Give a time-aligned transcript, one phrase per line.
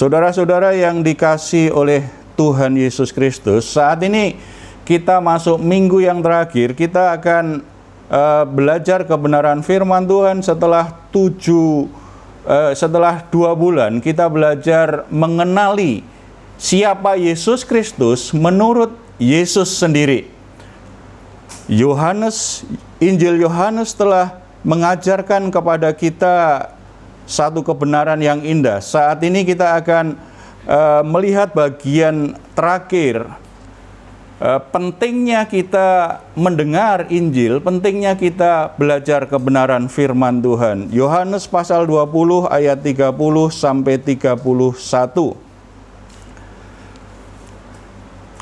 [0.00, 4.40] Saudara-saudara yang dikasih oleh Tuhan Yesus Kristus, saat ini
[4.88, 7.60] kita masuk minggu yang terakhir, kita akan
[8.08, 11.92] uh, belajar kebenaran firman Tuhan setelah tujuh,
[12.48, 16.00] uh, setelah dua bulan kita belajar mengenali
[16.56, 20.32] siapa Yesus Kristus menurut Yesus sendiri.
[21.68, 22.64] Yohanes,
[23.04, 24.32] Injil Yohanes telah
[24.64, 26.72] mengajarkan kepada kita
[27.30, 28.82] satu kebenaran yang indah.
[28.82, 30.18] Saat ini kita akan
[30.66, 33.22] uh, melihat bagian terakhir
[34.42, 40.90] uh, pentingnya kita mendengar Injil, pentingnya kita belajar kebenaran firman Tuhan.
[40.90, 43.14] Yohanes pasal 20 ayat 30
[43.54, 44.34] sampai 31.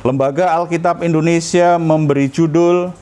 [0.00, 2.97] Lembaga Alkitab Indonesia memberi judul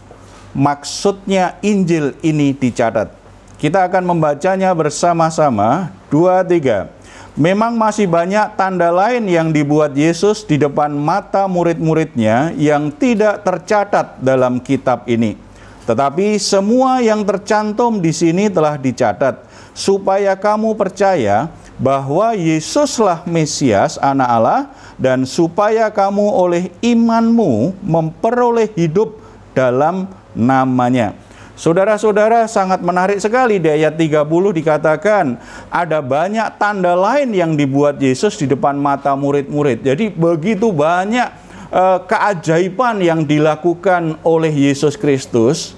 [0.57, 3.13] Maksudnya Injil ini dicatat.
[3.57, 5.89] Kita akan membacanya bersama-sama.
[6.13, 6.93] Dua, tiga.
[7.37, 14.21] Memang masih banyak tanda lain yang dibuat Yesus di depan mata murid-muridnya yang tidak tercatat
[14.25, 15.37] dalam kitab ini.
[15.85, 19.45] Tetapi semua yang tercantum di sini telah dicatat,
[19.77, 24.61] supaya kamu percaya bahwa Yesuslah Mesias, Anak Allah,
[24.97, 29.17] dan supaya kamu oleh imanmu memperoleh hidup
[29.53, 31.13] dalam namanya.
[31.57, 34.29] Saudara-saudara sangat menarik sekali di ayat 30
[34.61, 35.41] dikatakan
[35.73, 39.81] ada banyak tanda lain yang dibuat Yesus di depan mata murid-murid.
[39.81, 41.33] Jadi begitu banyak
[41.73, 45.73] uh, keajaiban yang dilakukan oleh Yesus Kristus.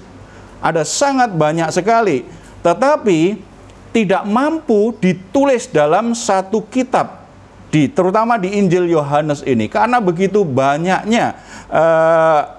[0.59, 2.27] Ada sangat banyak sekali.
[2.59, 3.39] Tetapi
[3.95, 7.23] tidak mampu ditulis dalam satu kitab
[7.71, 11.37] di terutama di Injil Yohanes ini karena begitu banyaknya
[11.69, 12.58] uh,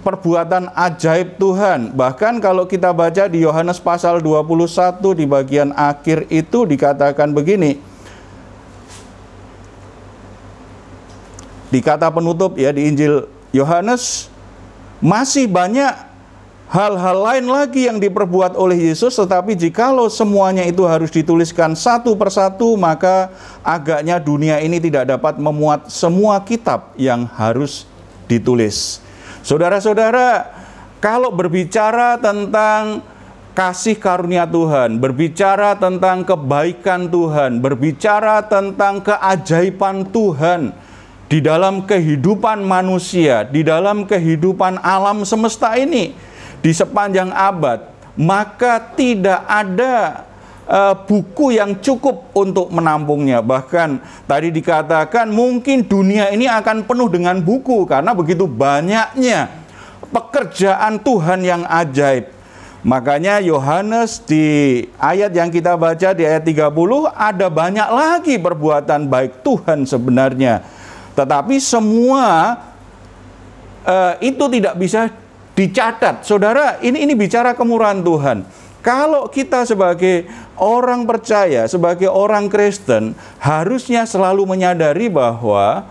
[0.00, 1.92] perbuatan ajaib Tuhan.
[1.94, 7.78] Bahkan kalau kita baca di Yohanes pasal 21 di bagian akhir itu dikatakan begini.
[11.70, 14.26] Di kata penutup ya di Injil Yohanes
[14.98, 16.10] masih banyak
[16.70, 22.78] hal-hal lain lagi yang diperbuat oleh Yesus tetapi jikalau semuanya itu harus dituliskan satu persatu
[22.78, 23.34] maka
[23.66, 27.90] agaknya dunia ini tidak dapat memuat semua kitab yang harus
[28.30, 29.02] ditulis.
[29.40, 30.52] Saudara-saudara,
[31.00, 33.00] kalau berbicara tentang
[33.56, 40.72] kasih karunia Tuhan, berbicara tentang kebaikan Tuhan, berbicara tentang keajaiban Tuhan
[41.30, 46.12] di dalam kehidupan manusia, di dalam kehidupan alam semesta ini,
[46.60, 47.86] di sepanjang abad,
[48.20, 50.28] maka tidak ada
[50.70, 53.42] uh, buku yang cukup untuk menampungnya.
[53.42, 53.98] Bahkan
[54.30, 59.50] tadi dikatakan mungkin dunia ini akan penuh dengan buku karena begitu banyaknya
[60.14, 62.38] pekerjaan Tuhan yang ajaib.
[62.80, 66.72] Makanya Yohanes di ayat yang kita baca di ayat 30
[67.12, 70.64] ada banyak lagi perbuatan baik Tuhan sebenarnya.
[71.12, 72.56] Tetapi semua
[73.84, 75.12] uh, itu tidak bisa
[75.52, 76.24] dicatat.
[76.24, 78.48] Saudara, ini ini bicara kemurahan Tuhan.
[78.80, 80.24] Kalau kita sebagai
[80.56, 85.84] orang percaya, sebagai orang Kristen, harusnya selalu menyadari bahwa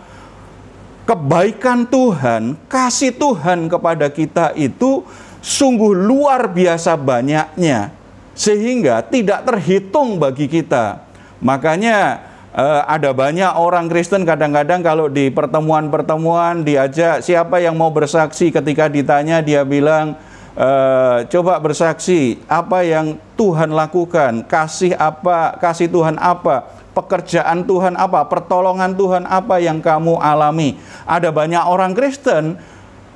[1.06, 5.06] kebaikan Tuhan, kasih Tuhan kepada kita itu
[5.38, 7.94] sungguh luar biasa banyaknya,
[8.34, 11.06] sehingga tidak terhitung bagi kita.
[11.46, 12.26] Makanya
[12.58, 18.90] eh, ada banyak orang Kristen kadang-kadang kalau di pertemuan-pertemuan diajak siapa yang mau bersaksi ketika
[18.90, 20.18] ditanya dia bilang
[20.60, 28.28] Uh, coba bersaksi apa yang Tuhan lakukan, kasih apa, kasih Tuhan apa, pekerjaan Tuhan apa,
[28.28, 30.76] pertolongan Tuhan apa yang kamu alami.
[31.08, 32.60] Ada banyak orang Kristen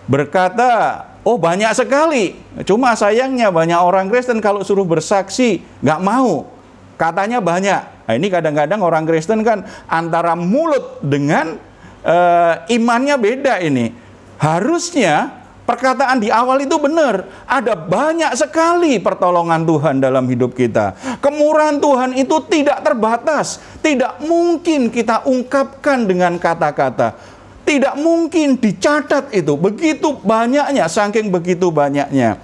[0.07, 2.31] berkata, oh banyak sekali.
[2.63, 6.47] Cuma sayangnya banyak orang Kristen kalau suruh bersaksi nggak mau.
[6.95, 8.07] Katanya banyak.
[8.07, 11.59] Nah, ini kadang-kadang orang Kristen kan antara mulut dengan
[12.07, 13.91] uh, imannya beda ini.
[14.39, 17.23] Harusnya Perkataan di awal itu benar.
[17.47, 20.91] Ada banyak sekali pertolongan Tuhan dalam hidup kita.
[21.23, 23.63] Kemurahan Tuhan itu tidak terbatas.
[23.79, 27.15] Tidak mungkin kita ungkapkan dengan kata-kata.
[27.63, 29.55] Tidak mungkin dicatat itu.
[29.55, 32.35] Begitu banyaknya, saking begitu banyaknya.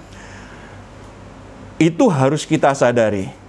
[1.76, 3.39] Itu harus kita sadari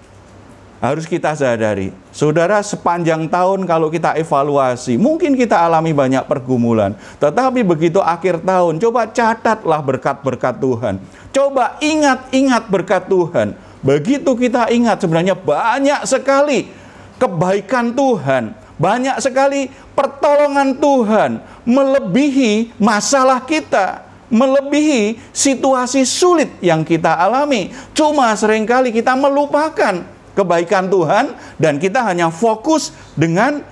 [0.82, 1.94] harus kita sadari.
[2.10, 6.98] Saudara, sepanjang tahun kalau kita evaluasi, mungkin kita alami banyak pergumulan.
[7.22, 10.98] Tetapi begitu akhir tahun, coba catatlah berkat-berkat Tuhan.
[11.30, 13.54] Coba ingat-ingat berkat Tuhan.
[13.86, 16.74] Begitu kita ingat sebenarnya banyak sekali
[17.22, 18.58] kebaikan Tuhan.
[18.82, 21.38] Banyak sekali pertolongan Tuhan
[21.70, 27.70] melebihi masalah kita melebihi situasi sulit yang kita alami.
[27.92, 30.02] Cuma sering kali kita melupakan
[30.34, 33.64] kebaikan Tuhan dan kita hanya fokus dengan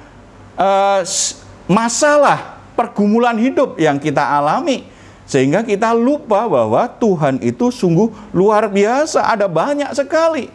[0.59, 1.01] uh,
[1.69, 4.87] masalah pergumulan hidup yang kita alami
[5.29, 10.49] sehingga kita lupa bahwa Tuhan itu sungguh luar biasa, ada banyak sekali.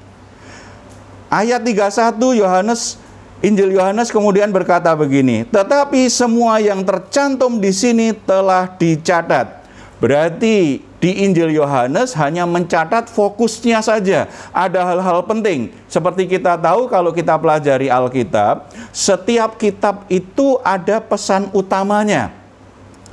[1.31, 2.99] Ayat 31 Yohanes
[3.39, 9.63] Injil Yohanes kemudian berkata begini, "Tetapi semua yang tercantum di sini telah dicatat."
[10.03, 14.25] Berarti di Injil Yohanes hanya mencatat fokusnya saja.
[14.57, 15.69] Ada hal-hal penting.
[15.85, 22.33] Seperti kita tahu kalau kita pelajari Alkitab, setiap kitab itu ada pesan utamanya.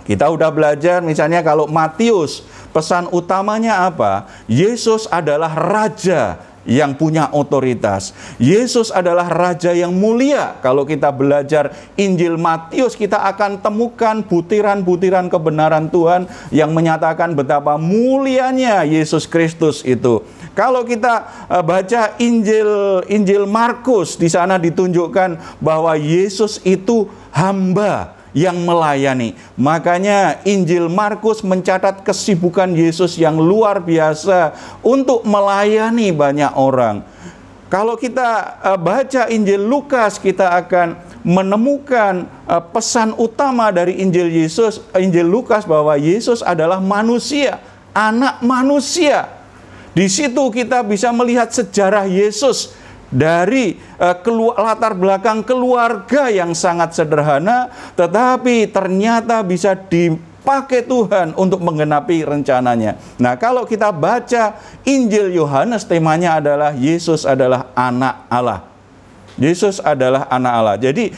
[0.07, 4.31] Kita udah belajar misalnya kalau Matius, pesan utamanya apa?
[4.47, 8.13] Yesus adalah raja yang punya otoritas.
[8.37, 10.57] Yesus adalah raja yang mulia.
[10.61, 18.85] Kalau kita belajar Injil Matius, kita akan temukan butiran-butiran kebenaran Tuhan yang menyatakan betapa mulianya
[18.85, 20.21] Yesus Kristus itu.
[20.53, 28.55] Kalau kita eh, baca Injil Injil Markus, di sana ditunjukkan bahwa Yesus itu hamba yang
[28.63, 29.35] melayani.
[29.59, 37.03] Makanya Injil Markus mencatat kesibukan Yesus yang luar biasa untuk melayani banyak orang.
[37.71, 44.83] Kalau kita uh, baca Injil Lukas, kita akan menemukan uh, pesan utama dari Injil Yesus,
[44.91, 47.63] Injil Lukas bahwa Yesus adalah manusia,
[47.95, 49.31] anak manusia.
[49.95, 52.75] Di situ kita bisa melihat sejarah Yesus
[53.11, 57.67] dari uh, kelu latar belakang keluarga yang sangat sederhana,
[57.99, 62.95] tetapi ternyata bisa dipakai Tuhan untuk menggenapi rencananya.
[63.19, 64.55] Nah, kalau kita baca
[64.87, 68.63] Injil Yohanes, temanya adalah Yesus adalah anak Allah.
[69.35, 70.75] Yesus adalah anak Allah.
[70.79, 71.11] Jadi,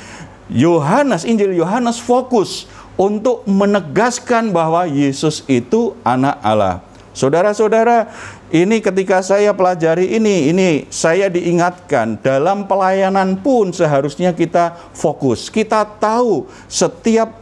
[0.49, 2.65] Yohanes, Injil Yohanes fokus
[2.97, 6.85] untuk menegaskan bahwa Yesus itu anak Allah.
[7.13, 8.09] Saudara-saudara,
[8.53, 15.49] ini ketika saya pelajari ini, ini saya diingatkan dalam pelayanan pun seharusnya kita fokus.
[15.49, 17.33] Kita tahu setiap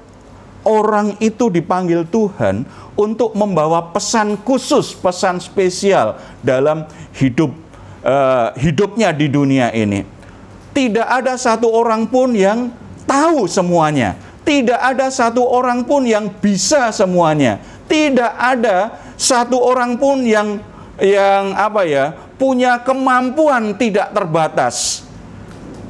[0.64, 2.64] orang itu dipanggil Tuhan
[2.96, 6.88] untuk membawa pesan khusus, pesan spesial dalam
[7.20, 7.52] hidup
[8.08, 10.08] uh, hidupnya di dunia ini.
[10.72, 12.72] Tidak ada satu orang pun yang
[13.04, 14.16] tahu semuanya.
[14.48, 17.60] Tidak ada satu orang pun yang bisa semuanya.
[17.92, 20.71] Tidak ada satu orang pun yang
[21.02, 25.02] yang apa ya punya kemampuan tidak terbatas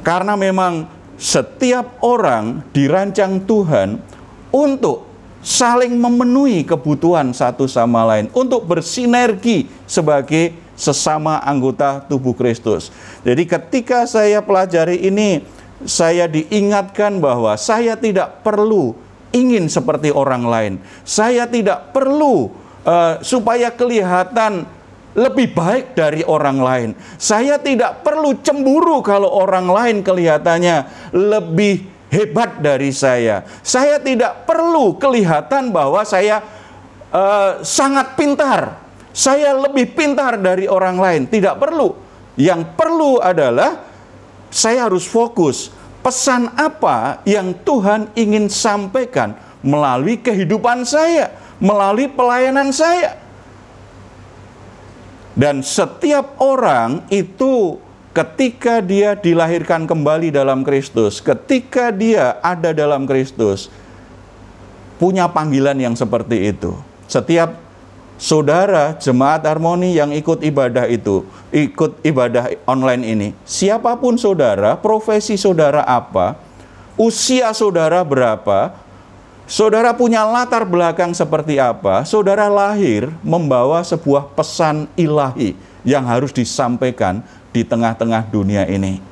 [0.00, 0.88] karena memang
[1.20, 4.00] setiap orang dirancang Tuhan
[4.48, 5.06] untuk
[5.44, 12.88] saling memenuhi kebutuhan satu sama lain untuk bersinergi sebagai sesama anggota tubuh Kristus.
[13.22, 15.44] Jadi ketika saya pelajari ini
[15.84, 18.94] saya diingatkan bahwa saya tidak perlu
[19.34, 20.72] ingin seperti orang lain.
[21.02, 22.54] Saya tidak perlu
[22.86, 24.66] uh, supaya kelihatan
[25.12, 26.90] lebih baik dari orang lain.
[27.20, 33.44] Saya tidak perlu cemburu kalau orang lain kelihatannya lebih hebat dari saya.
[33.60, 36.40] Saya tidak perlu kelihatan bahwa saya
[37.12, 38.80] uh, sangat pintar.
[39.12, 41.22] Saya lebih pintar dari orang lain.
[41.28, 41.92] Tidak perlu.
[42.40, 43.84] Yang perlu adalah
[44.48, 45.68] saya harus fokus.
[46.00, 51.30] Pesan apa yang Tuhan ingin sampaikan melalui kehidupan saya
[51.62, 53.21] melalui pelayanan saya.
[55.32, 57.80] Dan setiap orang itu
[58.12, 63.72] ketika dia dilahirkan kembali dalam Kristus, ketika dia ada dalam Kristus,
[65.00, 66.76] punya panggilan yang seperti itu.
[67.08, 67.56] Setiap
[68.20, 75.40] saudara jemaat harmoni yang ikut ibadah itu, ikut ibadah online ini, siapa pun saudara, profesi
[75.40, 76.36] saudara apa,
[77.00, 78.76] usia saudara berapa,
[79.50, 82.06] Saudara punya latar belakang seperti apa?
[82.06, 87.20] Saudara lahir membawa sebuah pesan ilahi yang harus disampaikan
[87.50, 89.02] di tengah-tengah dunia ini.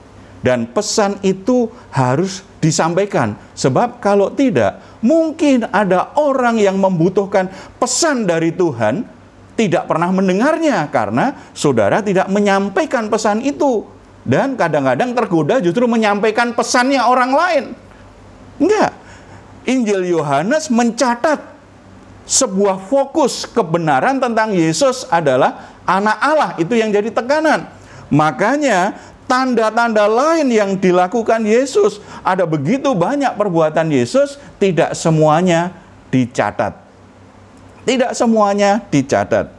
[0.41, 8.49] Dan pesan itu harus disampaikan, sebab kalau tidak, mungkin ada orang yang membutuhkan pesan dari
[8.49, 9.05] Tuhan,
[9.53, 13.85] tidak pernah mendengarnya karena saudara tidak menyampaikan pesan itu,
[14.25, 17.65] dan kadang-kadang tergoda justru menyampaikan pesannya orang lain.
[18.57, 18.97] Enggak,
[19.69, 21.41] Injil Yohanes mencatat
[22.25, 26.51] sebuah fokus kebenaran tentang Yesus adalah anak Allah.
[26.57, 27.67] Itu yang jadi tekanan.
[28.11, 28.95] Makanya
[29.31, 35.71] tanda-tanda lain yang dilakukan Yesus, ada begitu banyak perbuatan Yesus, tidak semuanya
[36.11, 36.75] dicatat.
[37.87, 39.51] Tidak semuanya dicatat.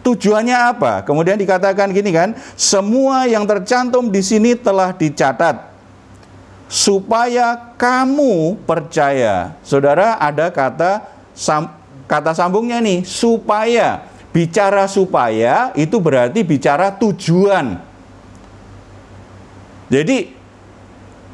[0.00, 1.04] Tujuannya apa?
[1.06, 5.69] Kemudian dikatakan gini kan, semua yang tercantum di sini telah dicatat
[6.70, 9.58] supaya kamu percaya.
[9.66, 11.02] Saudara, ada kata
[11.34, 11.74] sam,
[12.06, 14.06] kata sambungnya nih, supaya.
[14.30, 17.82] Bicara supaya itu berarti bicara tujuan.
[19.90, 20.30] Jadi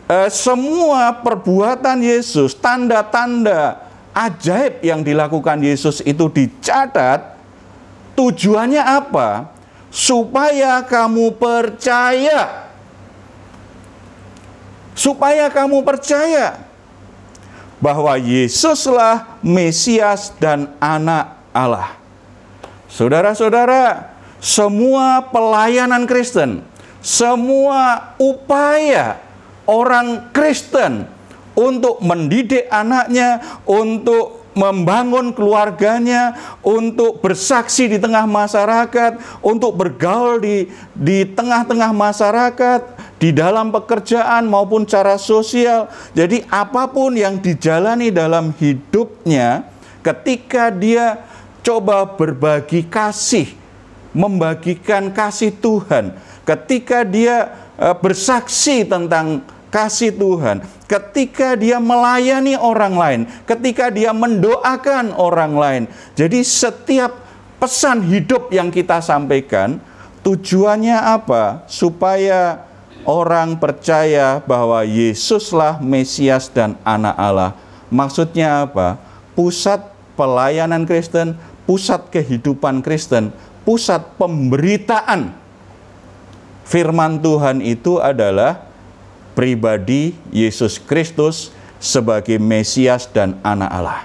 [0.09, 3.85] eh, semua perbuatan Yesus, tanda-tanda
[4.17, 7.37] ajaib yang dilakukan Yesus itu dicatat,
[8.17, 9.53] tujuannya apa?
[9.93, 12.66] Supaya kamu percaya.
[14.97, 16.57] Supaya kamu percaya
[17.77, 22.01] bahwa Yesuslah Mesias dan anak Allah.
[22.89, 26.65] Saudara-saudara, semua pelayanan Kristen,
[27.05, 29.21] semua upaya
[29.69, 31.05] orang Kristen
[31.53, 36.33] untuk mendidik anaknya, untuk membangun keluarganya,
[36.65, 42.81] untuk bersaksi di tengah masyarakat, untuk bergaul di di tengah-tengah masyarakat,
[43.17, 45.89] di dalam pekerjaan maupun cara sosial.
[46.13, 49.65] Jadi apa pun yang dijalani dalam hidupnya,
[50.05, 51.25] ketika dia
[51.65, 53.51] coba berbagi kasih,
[54.13, 59.43] membagikan kasih Tuhan, ketika dia eh, bersaksi tentang
[59.73, 65.83] kasih Tuhan, ketika dia melayani orang lain, ketika dia mendoakan orang lain.
[66.15, 67.13] Jadi setiap
[67.59, 69.83] pesan hidup yang kita sampaikan
[70.23, 71.67] tujuannya apa?
[71.67, 72.63] Supaya
[73.07, 77.53] orang percaya bahwa Yesuslah Mesias dan anak Allah.
[77.89, 78.99] Maksudnya apa?
[79.39, 83.31] Pusat pelayanan Kristen, pusat kehidupan Kristen,
[83.63, 85.33] pusat pemberitaan
[86.67, 88.67] firman Tuhan itu adalah
[89.39, 94.01] pribadi Yesus Kristus sebagai Mesias dan anak Allah.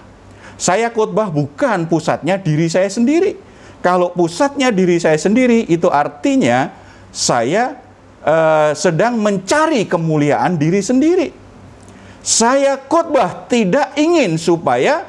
[0.62, 3.34] Saya khotbah bukan pusatnya diri saya sendiri.
[3.82, 6.70] Kalau pusatnya diri saya sendiri itu artinya
[7.10, 7.81] saya
[8.26, 11.30] uh, sedang mencari kemuliaan diri sendiri.
[12.22, 15.02] Saya khotbah tidak ingin supaya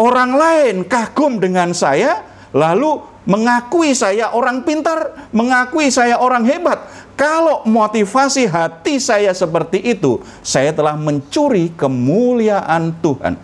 [0.00, 2.24] orang lain kagum dengan saya
[2.56, 6.80] lalu mengakui saya orang pintar, mengakui saya orang hebat.
[7.20, 13.36] Kalau motivasi hati saya seperti itu, saya telah mencuri kemuliaan Tuhan.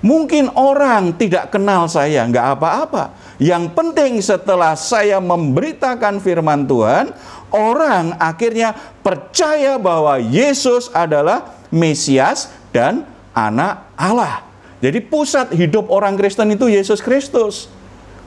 [0.00, 3.12] Mungkin orang tidak kenal saya, nggak apa-apa.
[3.36, 7.12] Yang penting setelah saya memberitakan firman Tuhan,
[7.56, 14.44] orang akhirnya percaya bahwa Yesus adalah Mesias dan anak Allah.
[14.84, 17.72] Jadi pusat hidup orang Kristen itu Yesus Kristus.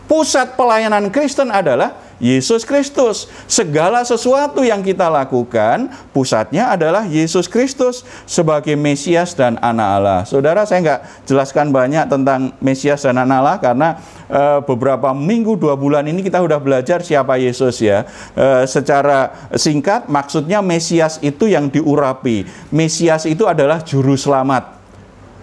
[0.09, 3.31] Pusat pelayanan Kristen adalah Yesus Kristus.
[3.47, 10.19] Segala sesuatu yang kita lakukan, pusatnya adalah Yesus Kristus sebagai Mesias dan anak Allah.
[10.27, 13.89] Saudara, saya nggak jelaskan banyak tentang Mesias dan anak Allah karena
[14.27, 18.03] e, beberapa minggu, dua bulan ini kita sudah belajar siapa Yesus ya.
[18.35, 22.43] E, secara singkat, maksudnya Mesias itu yang diurapi.
[22.69, 24.79] Mesias itu adalah juru selamat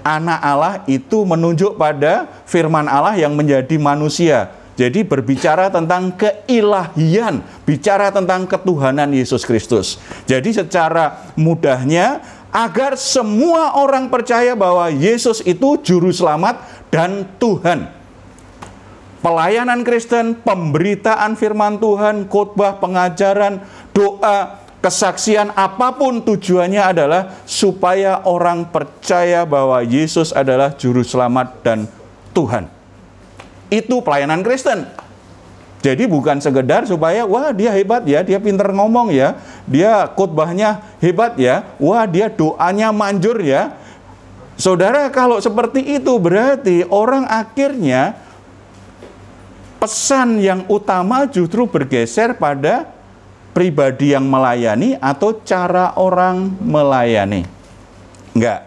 [0.06, 4.54] anak Allah itu menunjuk pada firman Allah yang menjadi manusia.
[4.76, 9.96] Jadi berbicara tentang keilahian, bicara tentang ketuhanan Yesus Kristus.
[10.28, 12.20] Jadi secara mudahnya
[12.52, 16.60] agar semua orang percaya bahwa Yesus itu juru selamat
[16.92, 17.88] dan Tuhan.
[19.24, 23.64] Pelayanan Kristen, pemberitaan firman Tuhan, khotbah, pengajaran,
[23.96, 31.88] doa, kesaksian apa pun tujuannya adalah supaya orang percaya bahwa Yesus adalah juru selamat dan
[32.36, 32.75] Tuhan.
[33.68, 34.86] Itu pelayanan Kristen.
[35.84, 39.38] Jadi bukan sekedar supaya wah dia hebat ya, dia pinter ngomong ya,
[39.70, 43.70] dia khotbahnya hebat ya, wah dia doanya manjur ya.
[44.58, 48.18] Saudara kalau seperti itu berarti orang akhirnya
[49.78, 52.90] pesan yang utama justru bergeser pada
[53.54, 57.46] pribadi yang melayani atau cara orang melayani.
[58.34, 58.65] Enggak.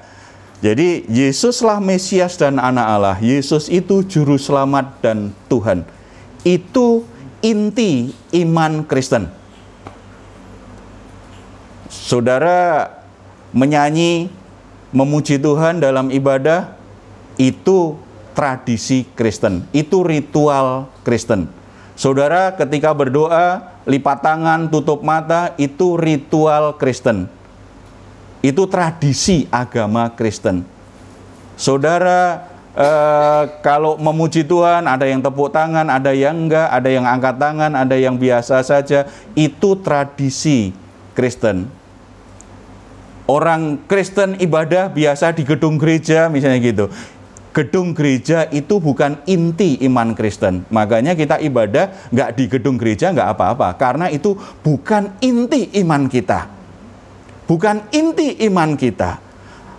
[0.59, 3.17] Jadi Yesuslah Mesias dan anak Allah.
[3.23, 5.87] Yesus itu juru selamat dan Tuhan.
[6.43, 7.07] Itu
[7.39, 9.31] inti iman Kristen.
[11.87, 12.91] Saudara
[13.55, 14.27] menyanyi
[14.91, 16.75] memuji Tuhan dalam ibadah
[17.39, 17.95] itu
[18.35, 21.47] tradisi Kristen, itu ritual Kristen.
[21.99, 27.27] Saudara ketika berdoa lipat tangan, tutup mata, itu ritual Kristen.
[28.39, 30.63] Itu tradisi agama Kristen.
[31.59, 37.35] Saudara, eh, kalau memuji Tuhan, ada yang tepuk tangan, ada yang enggak, ada yang angkat
[37.35, 39.11] tangan, ada yang biasa saja.
[39.35, 40.71] Itu tradisi
[41.11, 41.67] Kristen.
[43.29, 46.87] Orang Kristen ibadah biasa di gedung gereja, misalnya gitu
[47.49, 50.63] gedung gereja itu bukan inti iman Kristen.
[50.69, 53.75] Makanya kita ibadah nggak di gedung gereja nggak apa-apa.
[53.75, 56.58] Karena itu bukan inti iman kita.
[57.49, 59.17] Bukan inti iman kita.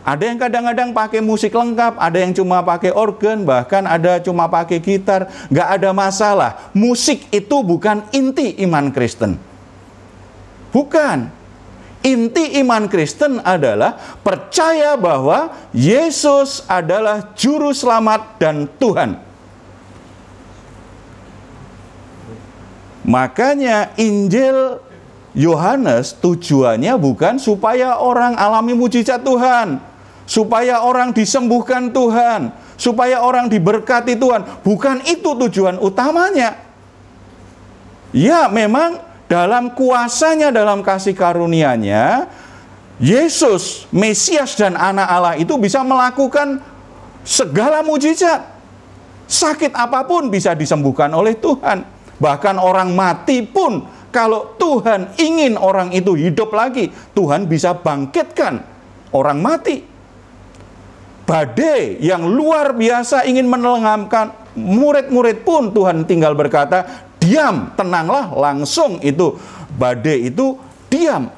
[0.02, 4.82] Ada yang kadang-kadang pakai musik lengkap, ada yang cuma pakai organ, bahkan ada cuma pakai
[4.82, 5.30] gitar.
[5.46, 6.50] Nggak ada masalah.
[6.74, 9.38] Musik itu bukan inti iman Kristen.
[10.74, 11.30] Bukan.
[12.00, 19.20] Inti iman Kristen adalah percaya bahwa Yesus adalah juru selamat dan Tuhan.
[23.06, 24.89] Makanya Injil
[25.36, 29.78] Yohanes tujuannya bukan supaya orang alami mujizat Tuhan,
[30.26, 34.64] supaya orang disembuhkan Tuhan, supaya orang diberkati Tuhan.
[34.66, 36.58] Bukan itu tujuan utamanya.
[38.10, 38.98] Ya, memang
[39.30, 42.26] dalam kuasanya, dalam kasih karunia-Nya,
[42.98, 46.58] Yesus, Mesias dan anak Allah itu bisa melakukan
[47.22, 48.42] segala mujizat.
[49.30, 51.86] Sakit apa pun bisa disembuhkan oleh Tuhan.
[52.18, 58.62] Bahkan orang mati pun kalau Tuhan ingin orang itu hidup lagi, Tuhan bisa bangkitkan
[59.14, 59.86] orang mati.
[61.26, 69.38] Badai yang luar biasa ingin menelenggamkan murid-murid pun Tuhan tinggal berkata, diam, tenanglah, langsung itu
[69.78, 70.58] badai itu
[70.90, 71.30] diam.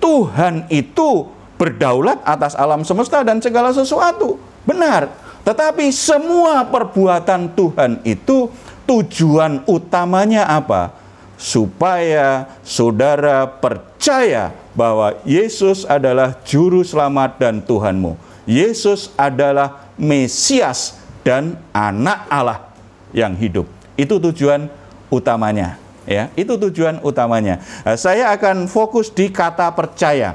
[0.00, 1.28] Tuhan itu
[1.60, 4.40] berdaulat atas alam semesta dan segala sesuatu.
[4.64, 5.12] Benar.
[5.44, 8.48] Tetapi semua perbuatan Tuhan itu
[8.88, 10.99] tujuan utamanya apa?
[11.40, 18.12] Supaya saudara percaya bahwa Yesus adalah juru selamat dan Tuhanmu.
[18.44, 22.68] Yesus adalah Mesias dan anak Allah
[23.16, 23.64] yang hidup.
[23.96, 24.68] Itu tujuan
[25.08, 25.80] utamanya
[26.10, 26.28] ya.
[26.34, 27.62] Itu tujuan utamanya.
[27.86, 30.34] Nah, saya akan fokus di kata percaya.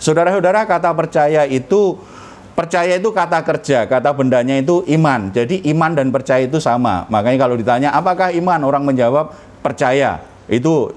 [0.00, 1.96] Saudara-saudara kata percaya itu
[2.56, 5.32] percaya itu kata kerja kata bendanya itu iman.
[5.32, 7.04] Jadi iman dan percaya itu sama.
[7.12, 8.60] Makanya kalau ditanya apakah iman?
[8.64, 9.32] Orang menjawab
[9.66, 10.94] percaya itu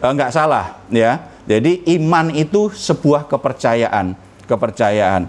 [0.00, 4.16] enggak eh, salah ya jadi iman itu sebuah kepercayaan
[4.48, 5.28] kepercayaan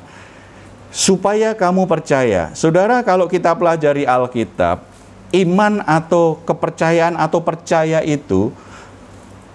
[0.88, 4.93] supaya kamu percaya saudara kalau kita pelajari Alkitab
[5.33, 8.53] iman atau kepercayaan atau percaya itu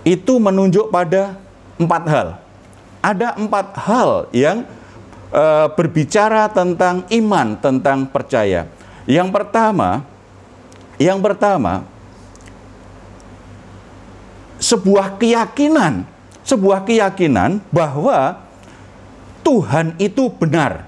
[0.03, 1.39] itu menunjuk pada
[1.79, 2.29] empat hal.
[2.99, 4.67] Ada empat hal yang
[5.31, 5.45] e,
[5.79, 8.67] berbicara tentang iman, tentang percaya.
[9.07, 10.03] Yang pertama,
[10.99, 11.87] yang pertama
[14.59, 16.07] sebuah keyakinan,
[16.43, 18.43] sebuah keyakinan bahwa
[19.47, 20.85] Tuhan itu benar.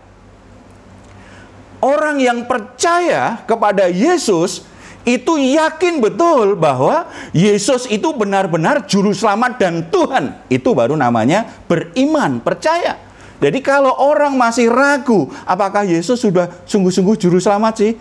[1.80, 4.68] Orang yang percaya kepada Yesus
[5.08, 10.36] itu yakin betul bahwa Yesus itu benar-benar juru selamat dan Tuhan.
[10.52, 13.00] Itu baru namanya beriman, percaya.
[13.40, 17.92] Jadi kalau orang masih ragu apakah Yesus sudah sungguh-sungguh juru selamat sih?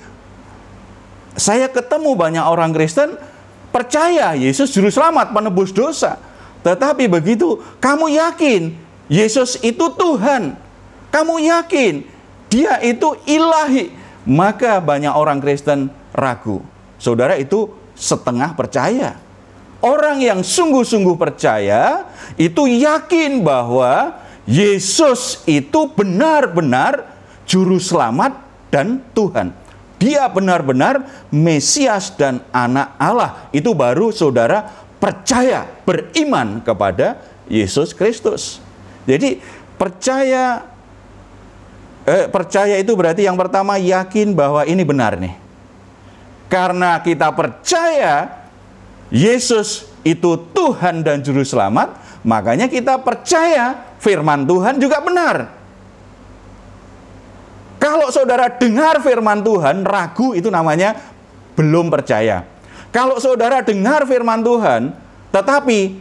[1.39, 3.15] Saya ketemu banyak orang Kristen
[3.69, 6.17] percaya Yesus juru selamat, penebus dosa.
[6.62, 8.75] Tetapi begitu kamu yakin
[9.08, 10.60] Yesus itu Tuhan,
[11.10, 12.03] kamu yakin
[12.51, 13.93] dia itu ilahi,
[14.27, 16.62] maka banyak orang Kristen ragu
[16.99, 19.15] saudara itu setengah percaya.
[19.79, 22.03] Orang yang sungguh-sungguh percaya
[22.36, 27.08] itu yakin bahwa Yesus itu benar-benar
[27.47, 28.36] juru selamat
[28.67, 29.55] dan Tuhan.
[29.99, 33.51] Dia benar-benar Mesias dan anak Allah.
[33.51, 34.65] Itu baru saudara
[34.97, 37.19] percaya, beriman kepada
[37.51, 38.63] Yesus Kristus.
[39.03, 39.43] Jadi
[39.75, 40.63] percaya
[42.07, 45.49] eh, percaya itu berarti yang pertama yakin bahwa ini benar nih
[46.49, 48.41] karena kita percaya
[49.13, 51.93] Yesus itu Tuhan dan Juru Selamat,
[52.25, 55.58] makanya kita percaya firman Tuhan juga benar.
[57.79, 60.99] Kalau saudara dengar firman Tuhan, ragu itu namanya
[61.55, 62.43] belum percaya.
[62.91, 64.91] Kalau saudara dengar firman Tuhan,
[65.31, 65.95] tetapi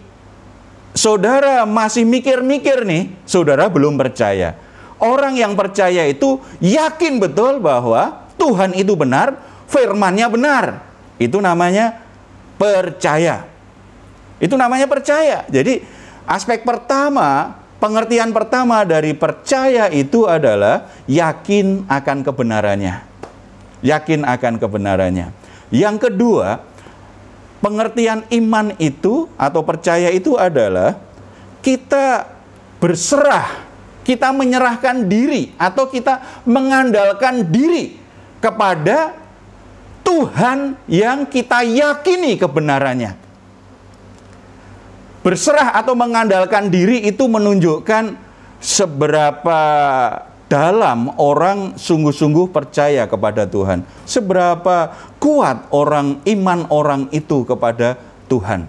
[0.90, 4.58] saudara masih mikir-mikir nih, saudara belum percaya.
[4.98, 9.38] Orang yang percaya itu yakin betul bahwa Tuhan itu benar,
[9.70, 10.64] firmannya benar.
[11.22, 12.02] Itu namanya
[12.58, 13.46] percaya.
[14.42, 15.46] Itu namanya percaya.
[15.46, 15.82] Jadi
[16.26, 23.06] aspek pertama, pengertian pertama dari percaya itu adalah yakin akan kebenarannya.
[23.82, 25.30] Yakin akan kebenarannya.
[25.70, 26.62] Yang kedua,
[27.62, 30.98] pengertian iman itu atau percaya itu adalah
[31.62, 32.26] kita
[32.78, 33.66] berserah,
[34.06, 37.98] kita menyerahkan diri atau kita mengandalkan diri
[38.38, 39.14] kepada
[40.06, 43.27] Tuhan yang kita yakini kebenarannya.
[45.20, 48.14] Berserah atau mengandalkan diri itu menunjukkan
[48.62, 49.60] seberapa
[50.48, 53.84] dalam orang sungguh-sungguh percaya kepada Tuhan.
[54.08, 58.00] Seberapa kuat orang iman orang itu kepada
[58.30, 58.64] Tuhan.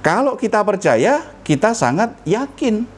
[0.00, 2.88] Kalau kita percaya, kita sangat yakin.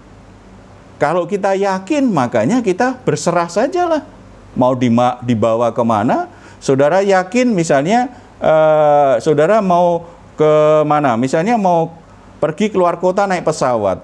[1.03, 4.07] Kalau kita yakin, makanya kita berserah sajalah
[4.53, 4.77] mau
[5.25, 6.29] dibawa ke mana,
[6.61, 10.05] saudara yakin misalnya uh, saudara mau
[10.37, 11.95] ke mana, misalnya mau
[12.43, 14.03] pergi keluar kota naik pesawat.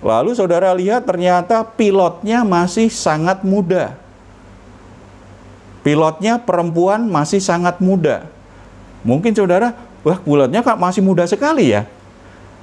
[0.00, 3.96] Lalu saudara lihat ternyata pilotnya masih sangat muda.
[5.84, 8.28] Pilotnya perempuan masih sangat muda.
[9.00, 9.72] Mungkin saudara,
[10.04, 11.88] wah pilotnya kok masih muda sekali ya.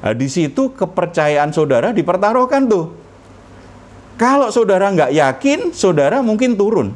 [0.01, 2.93] Nah, di situ kepercayaan saudara dipertaruhkan tuh.
[4.17, 6.93] Kalau saudara nggak yakin, saudara mungkin turun.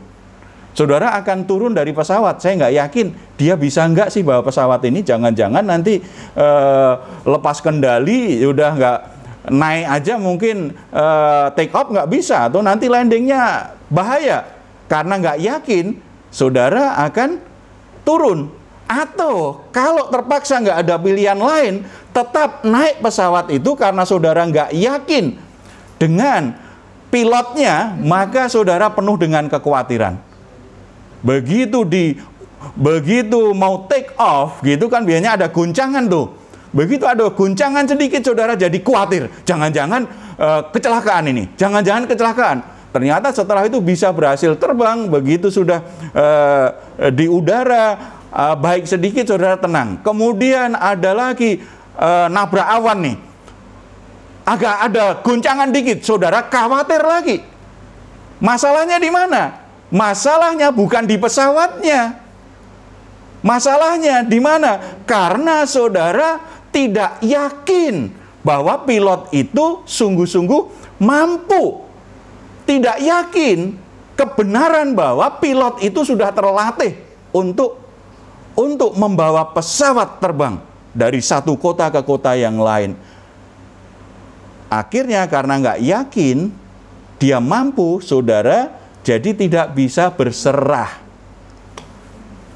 [0.72, 2.40] Saudara akan turun dari pesawat.
[2.40, 5.04] Saya nggak yakin dia bisa nggak sih bawa pesawat ini.
[5.04, 6.00] Jangan-jangan nanti
[6.40, 6.94] uh,
[7.28, 9.00] lepas kendali, udah nggak
[9.50, 14.46] naik aja mungkin uh, take off nggak bisa atau nanti landingnya bahaya
[14.86, 15.98] karena nggak yakin
[16.30, 17.42] saudara akan
[18.06, 18.54] turun
[18.86, 21.82] atau kalau terpaksa nggak ada pilihan lain
[22.14, 25.40] tetap naik pesawat itu karena saudara nggak yakin
[25.98, 26.54] dengan
[27.10, 30.31] pilotnya maka saudara penuh dengan kekhawatiran
[31.22, 32.18] begitu di
[32.78, 36.30] begitu mau take off gitu kan biasanya ada guncangan tuh
[36.72, 40.06] begitu ada guncangan sedikit saudara jadi khawatir jangan-jangan
[40.38, 42.58] uh, kecelakaan ini jangan-jangan kecelakaan
[42.92, 45.80] Ternyata setelah itu bisa berhasil terbang, begitu sudah
[46.12, 46.68] uh,
[47.08, 50.04] di udara, uh, baik sedikit saudara tenang.
[50.04, 51.64] Kemudian ada lagi
[51.96, 53.18] uh, nabrak awan nih.
[54.44, 57.38] Agak ada guncangan dikit, saudara khawatir lagi.
[58.44, 59.61] Masalahnya di mana?
[59.92, 62.16] Masalahnya bukan di pesawatnya.
[63.44, 65.04] Masalahnya di mana?
[65.04, 66.40] Karena saudara
[66.72, 68.08] tidak yakin
[68.42, 71.84] bahwa pilot itu sungguh-sungguh mampu
[72.66, 73.76] tidak yakin
[74.16, 76.96] kebenaran bahwa pilot itu sudah terlatih
[77.36, 77.82] untuk
[78.56, 80.62] untuk membawa pesawat terbang
[80.96, 82.96] dari satu kota ke kota yang lain.
[84.72, 86.38] Akhirnya karena nggak yakin
[87.20, 91.02] dia mampu, saudara, jadi tidak bisa berserah.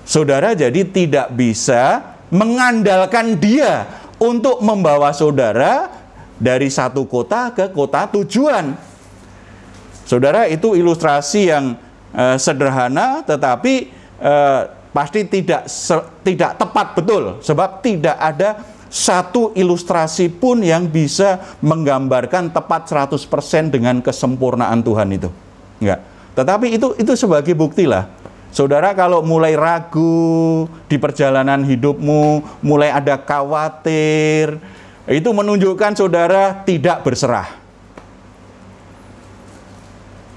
[0.05, 3.89] Saudara jadi tidak bisa mengandalkan dia
[4.21, 5.89] untuk membawa saudara
[6.37, 8.77] dari satu kota ke kota tujuan.
[10.05, 11.73] Saudara, itu ilustrasi yang
[12.13, 13.89] uh, sederhana tetapi
[14.21, 15.65] uh, pasti tidak
[16.21, 23.99] tidak tepat betul sebab tidak ada satu ilustrasi pun yang bisa menggambarkan tepat 100% dengan
[23.99, 25.27] kesempurnaan Tuhan itu.
[25.83, 26.14] Enggak.
[26.35, 28.11] Tetapi itu itu sebagai bukti lah.
[28.51, 34.55] Saudara kalau mulai ragu di perjalanan hidupmu, mulai ada khawatir,
[35.11, 37.65] itu menunjukkan saudara tidak berserah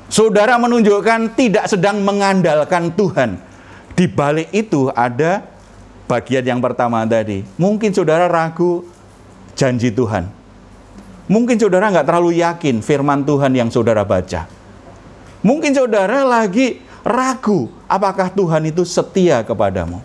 [0.09, 3.37] Saudara menunjukkan tidak sedang mengandalkan Tuhan.
[3.93, 5.45] Di balik itu ada
[6.09, 7.45] bagian yang pertama tadi.
[7.61, 8.89] Mungkin saudara ragu
[9.53, 10.25] janji Tuhan.
[11.29, 14.49] Mungkin saudara nggak terlalu yakin firman Tuhan yang saudara baca.
[15.43, 20.03] Mungkin saudara lagi ragu apakah Tuhan itu setia kepadamu.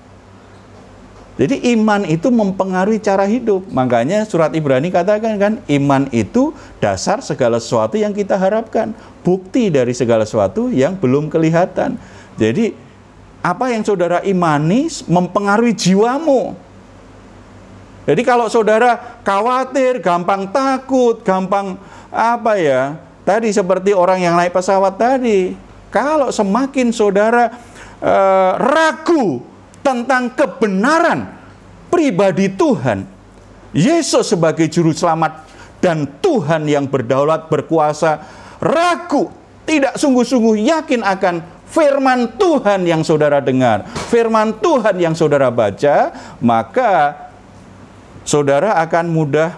[1.34, 3.66] Jadi iman itu mempengaruhi cara hidup.
[3.74, 8.94] Makanya surat Ibrani katakan kan iman itu dasar segala sesuatu yang kita harapkan,
[9.26, 11.98] bukti dari segala sesuatu yang belum kelihatan.
[12.38, 12.78] Jadi
[13.42, 16.54] apa yang saudara imani mempengaruhi jiwamu.
[18.06, 21.82] Jadi kalau saudara khawatir, gampang takut, gampang
[22.14, 23.00] apa ya?
[23.24, 25.56] Tadi seperti orang yang naik pesawat tadi.
[25.88, 27.48] Kalau semakin saudara
[28.04, 29.40] uh, ragu
[29.80, 31.32] tentang kebenaran
[31.88, 33.08] pribadi Tuhan.
[33.74, 35.50] Yesus sebagai juru selamat
[35.82, 38.22] dan Tuhan yang berdaulat berkuasa
[38.62, 39.34] ragu,
[39.66, 47.18] tidak sungguh-sungguh yakin akan firman Tuhan yang saudara dengar, firman Tuhan yang saudara baca, maka
[48.22, 49.58] saudara akan mudah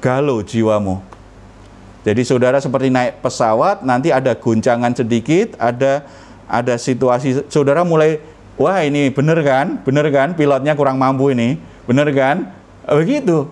[0.00, 1.11] galau jiwamu.
[2.02, 6.02] Jadi saudara seperti naik pesawat, nanti ada guncangan sedikit, ada
[6.50, 7.46] ada situasi.
[7.46, 8.18] Saudara mulai
[8.58, 12.50] wah ini bener kan, bener kan, pilotnya kurang mampu ini, bener kan,
[12.90, 13.46] begitu.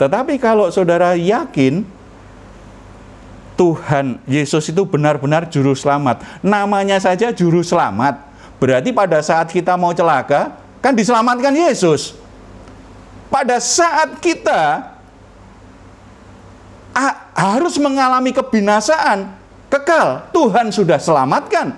[0.00, 1.84] Tetapi kalau saudara yakin
[3.58, 8.22] Tuhan Yesus itu benar-benar juru selamat, namanya saja juru selamat,
[8.62, 12.14] berarti pada saat kita mau celaka, kan diselamatkan Yesus.
[13.28, 14.96] Pada saat kita
[17.34, 19.30] harus mengalami kebinasaan,
[19.70, 21.74] kekal, Tuhan sudah selamatkan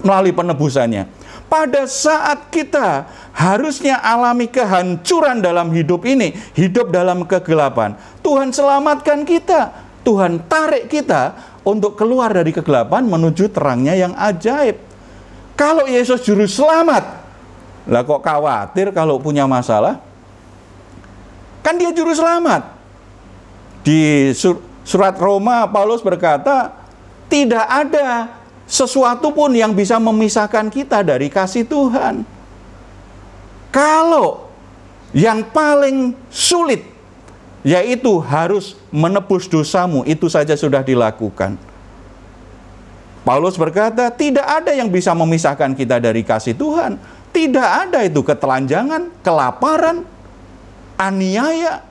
[0.00, 1.08] melalui penebusannya.
[1.46, 9.86] Pada saat kita harusnya alami kehancuran dalam hidup ini, hidup dalam kegelapan, Tuhan selamatkan kita.
[10.02, 11.34] Tuhan tarik kita
[11.66, 14.78] untuk keluar dari kegelapan menuju terangnya yang ajaib.
[15.58, 17.02] Kalau Yesus juru selamat,
[17.90, 19.98] lah kok khawatir kalau punya masalah?
[21.66, 22.75] Kan dia juru selamat.
[23.86, 24.34] Di
[24.82, 26.74] surat Roma Paulus berkata,
[27.30, 28.34] tidak ada
[28.66, 32.26] sesuatu pun yang bisa memisahkan kita dari kasih Tuhan.
[33.70, 34.50] Kalau
[35.14, 36.82] yang paling sulit
[37.62, 41.54] yaitu harus menebus dosamu, itu saja sudah dilakukan.
[43.22, 46.98] Paulus berkata, tidak ada yang bisa memisahkan kita dari kasih Tuhan.
[47.34, 50.06] Tidak ada itu ketelanjangan, kelaparan,
[50.98, 51.85] aniaya.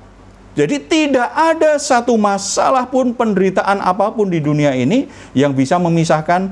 [0.55, 6.47] Jadi tidak ada satu masalah pun penderitaan apa pun di dunia ini yang bisa memisahkan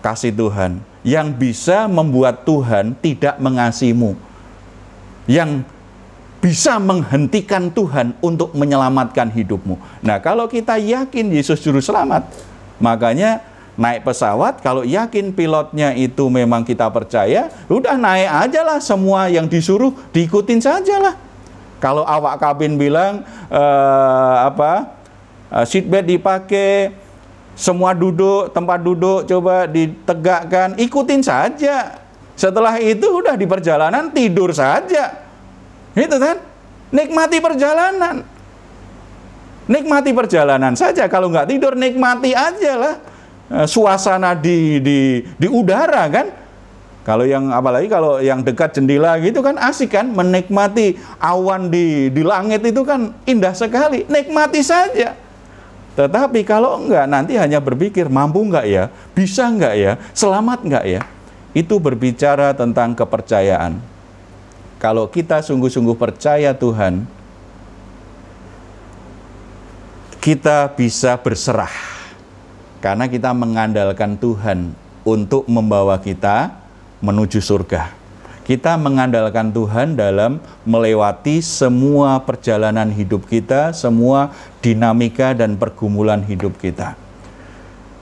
[0.00, 0.80] kasih Tuhan.
[1.04, 4.16] Yang bisa membuat Tuhan tidak mengasihimu.
[5.28, 5.68] Yang
[6.40, 9.76] bisa menghentikan Tuhan untuk menyelamatkan hidupmu.
[10.00, 12.32] Nah, kalau kita yakin Yesus juru selamat,
[12.80, 13.44] makanya
[13.76, 19.44] naik pesawat kalau yakin pilotnya itu memang kita percaya, udah naik aja lah semua yang
[19.44, 21.25] disuruh diikutin saja lah.
[21.86, 24.90] Kalau awak kabin bilang uh, apa
[25.54, 26.90] uh, seatbelt dipakai,
[27.54, 32.02] semua duduk tempat duduk coba ditegakkan, ikutin saja.
[32.34, 35.26] Setelah itu udah di perjalanan tidur saja
[35.96, 36.36] itu kan?
[36.92, 38.20] Nikmati perjalanan.
[39.66, 41.08] Nikmati perjalanan saja.
[41.08, 42.94] Kalau nggak tidur, nikmati aja lah.
[43.48, 46.26] Eh, suasana di, di, di udara kan.
[47.06, 52.26] Kalau yang apalagi kalau yang dekat jendela gitu kan asik kan menikmati awan di di
[52.26, 54.02] langit itu kan indah sekali.
[54.10, 55.14] Nikmati saja.
[55.94, 61.02] Tetapi kalau enggak nanti hanya berpikir mampu enggak ya, bisa enggak ya, selamat enggak ya.
[61.54, 63.96] Itu berbicara tentang kepercayaan
[64.76, 67.08] kalau kita sungguh-sungguh percaya Tuhan,
[70.20, 71.72] kita bisa berserah
[72.84, 76.52] karena kita mengandalkan Tuhan untuk membawa kita
[77.06, 77.94] menuju surga.
[78.46, 84.30] Kita mengandalkan Tuhan dalam melewati semua perjalanan hidup kita, semua
[84.62, 86.94] dinamika dan pergumulan hidup kita.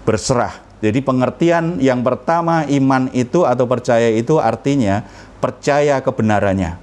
[0.04, 0.60] Berserah.
[0.84, 5.08] Jadi pengertian yang pertama iman itu atau percaya itu artinya
[5.40, 6.76] percaya kebenarannya,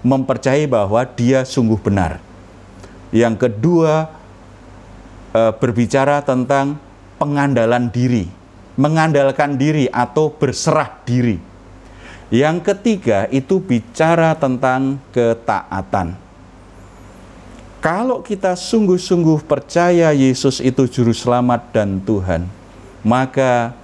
[0.00, 2.16] mempercayai bahwa dia sungguh benar.
[3.12, 4.08] Yang kedua,
[5.36, 6.80] e, berbicara tentang
[7.20, 8.24] pengandalan diri,
[8.76, 11.40] mengandalkan diri atau berserah diri.
[12.28, 16.18] Yang ketiga, itu bicara tentang ketaatan.
[17.80, 22.50] Kalau kita sungguh-sungguh percaya Yesus itu Juru Selamat dan Tuhan,
[23.06, 23.78] maka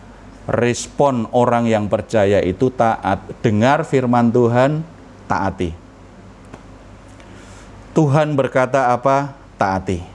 [0.51, 3.23] respon orang yang percaya itu taat.
[3.47, 4.83] Dengar firman Tuhan,
[5.31, 5.71] taati.
[7.95, 9.39] Tuhan berkata apa?
[9.55, 10.12] Taati.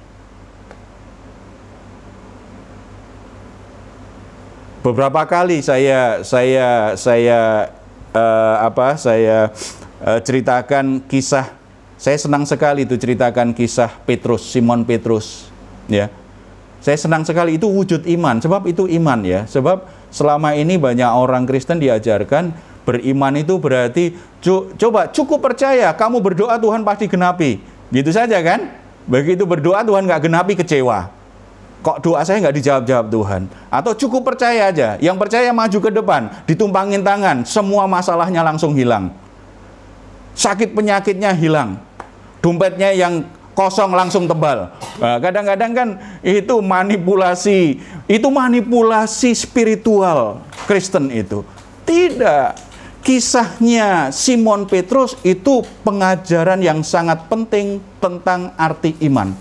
[4.87, 7.67] Beberapa kali saya saya saya
[8.15, 8.95] uh, apa?
[8.95, 9.51] Saya
[9.99, 11.51] uh, ceritakan kisah
[11.99, 15.51] saya senang sekali itu ceritakan kisah Petrus, Simon Petrus,
[15.91, 16.07] ya.
[16.79, 19.43] Saya senang sekali itu wujud iman, sebab itu iman ya.
[19.43, 22.55] Sebab selama ini banyak orang Kristen diajarkan
[22.87, 24.15] beriman itu berarti
[24.79, 27.59] coba cukup percaya kamu berdoa Tuhan pasti genapi
[27.91, 28.71] gitu saja kan
[29.03, 31.11] begitu berdoa Tuhan nggak genapi kecewa
[31.81, 36.21] kok doa saya nggak dijawab-jawab Tuhan atau cukup percaya aja yang percaya maju ke depan
[36.49, 39.13] ditumpangin tangan semua masalahnya langsung hilang
[40.33, 41.79] sakit penyakitnya hilang
[42.41, 43.25] dompetnya yang
[43.57, 44.69] kosong langsung tebal.
[45.01, 45.89] Nah, kadang-kadang kan
[46.21, 51.41] itu manipulasi, itu manipulasi spiritual Kristen itu.
[51.81, 52.69] Tidak.
[53.01, 59.31] Kisahnya Simon Petrus itu pengajaran yang sangat penting tentang arti iman.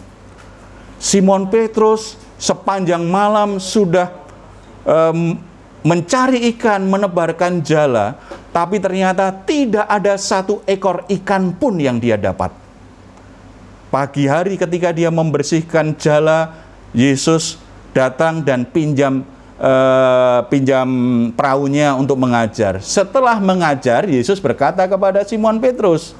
[0.97, 4.13] Simon Petrus sepanjang malam sudah
[4.85, 5.37] um,
[5.87, 8.19] mencari ikan, menebarkan jala,
[8.51, 12.51] tapi ternyata tidak ada satu ekor ikan pun yang dia dapat.
[13.87, 17.61] Pagi hari ketika dia membersihkan jala, Yesus
[17.95, 19.23] datang dan pinjam
[19.63, 20.89] uh, pinjam
[21.33, 22.83] perahunya untuk mengajar.
[22.83, 26.13] Setelah mengajar, Yesus berkata kepada Simon Petrus,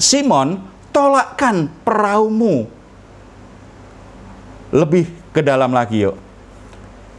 [0.00, 2.79] "Simon, tolakkan perahumu
[4.70, 6.16] lebih ke dalam lagi yuk."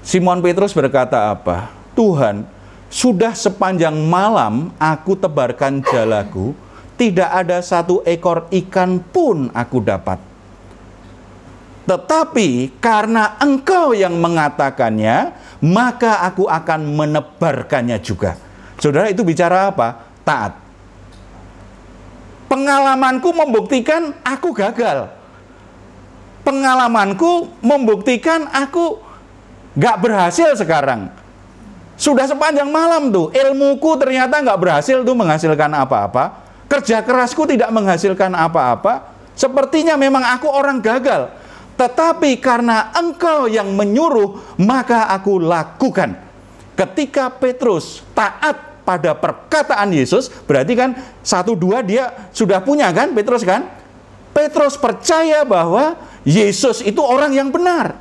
[0.01, 1.69] Simon Petrus berkata apa?
[1.93, 2.47] Tuhan,
[2.89, 6.57] sudah sepanjang malam aku tebarkan jalaku,
[6.97, 10.17] tidak ada satu ekor ikan pun aku dapat.
[11.85, 18.37] Tetapi karena engkau yang mengatakannya, maka aku akan menebarkannya juga.
[18.81, 20.09] Saudara itu bicara apa?
[20.25, 20.57] Taat.
[22.49, 25.20] Pengalamanku membuktikan aku gagal.
[26.41, 28.97] Pengalamanku membuktikan aku
[29.77, 31.13] gak berhasil sekarang.
[31.95, 38.31] Sudah sepanjang malam tuh, ilmuku ternyata gak berhasil tuh menghasilkan apa-apa kerja kerasku tidak menghasilkan
[38.31, 41.27] apa-apa, sepertinya memang aku orang gagal.
[41.75, 46.15] Tetapi karena engkau yang menyuruh, maka aku lakukan.
[46.79, 53.43] Ketika Petrus taat pada perkataan Yesus, berarti kan satu dua dia sudah punya kan Petrus
[53.43, 53.67] kan?
[54.31, 57.97] Petrus percaya bahwa Yesus itu orang yang benar.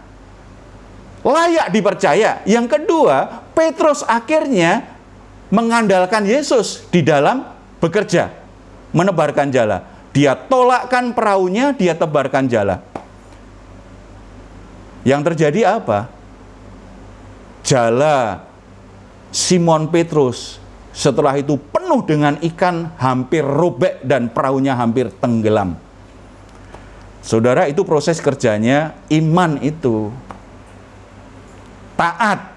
[1.20, 2.40] Layak dipercaya.
[2.48, 4.88] Yang kedua, Petrus akhirnya
[5.52, 7.44] mengandalkan Yesus di dalam
[7.80, 8.32] bekerja,
[8.92, 9.84] menebarkan jala.
[10.10, 12.82] Dia tolakkan perahunya, dia tebarkan jala.
[15.04, 16.12] Yang terjadi apa?
[17.64, 18.44] Jala
[19.30, 20.58] Simon Petrus
[20.90, 25.89] setelah itu penuh dengan ikan hampir robek dan perahunya hampir tenggelam.
[27.20, 30.08] Saudara itu proses kerjanya iman itu.
[31.96, 32.56] Taat.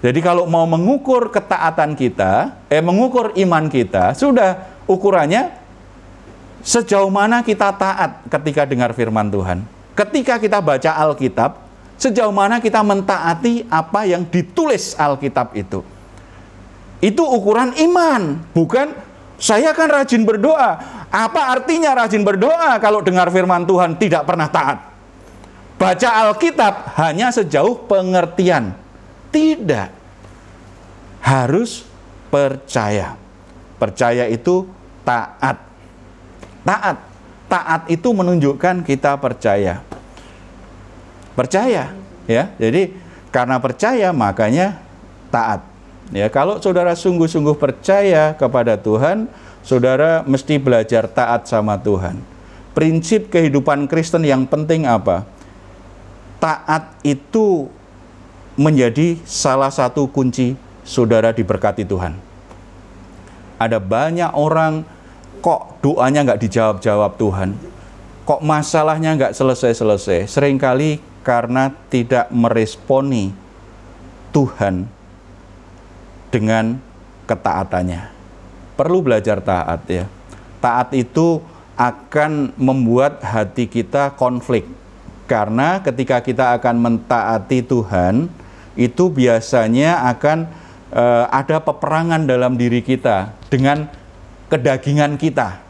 [0.00, 5.52] Jadi kalau mau mengukur ketaatan kita, eh mengukur iman kita, sudah ukurannya
[6.60, 9.64] sejauh mana kita taat ketika dengar firman Tuhan.
[9.96, 11.60] Ketika kita baca Alkitab,
[12.00, 15.84] sejauh mana kita mentaati apa yang ditulis Alkitab itu.
[17.00, 18.92] Itu ukuran iman, bukan
[19.40, 20.99] saya kan rajin berdoa.
[21.10, 24.78] Apa artinya rajin berdoa kalau dengar firman Tuhan tidak pernah taat?
[25.74, 28.78] Baca Alkitab hanya sejauh pengertian.
[29.34, 29.90] Tidak.
[31.20, 31.82] Harus
[32.30, 33.18] percaya.
[33.76, 34.70] Percaya itu
[35.02, 35.58] taat.
[36.62, 36.96] Taat.
[37.50, 39.82] Taat itu menunjukkan kita percaya
[41.40, 41.94] percaya
[42.28, 42.92] ya jadi
[43.32, 44.76] karena percaya makanya
[45.32, 45.64] taat
[46.12, 49.30] ya kalau saudara sungguh-sungguh percaya kepada Tuhan
[49.64, 52.20] saudara mesti belajar taat sama Tuhan.
[52.70, 55.26] Prinsip kehidupan Kristen yang penting apa?
[56.38, 57.68] Taat itu
[58.56, 60.54] menjadi salah satu kunci
[60.86, 62.16] saudara diberkati Tuhan.
[63.60, 64.84] Ada banyak orang
[65.44, 67.56] kok doanya nggak dijawab-jawab Tuhan?
[68.24, 70.30] Kok masalahnya nggak selesai-selesai?
[70.30, 73.34] Seringkali karena tidak meresponi
[74.32, 74.88] Tuhan
[76.30, 76.78] dengan
[77.26, 78.19] ketaatannya.
[78.80, 80.08] Perlu belajar taat ya.
[80.56, 81.44] Taat itu
[81.76, 84.64] akan membuat hati kita konflik.
[85.28, 88.32] Karena ketika kita akan mentaati Tuhan,
[88.80, 90.48] itu biasanya akan
[90.96, 93.84] e, ada peperangan dalam diri kita dengan
[94.48, 95.60] kedagingan kita.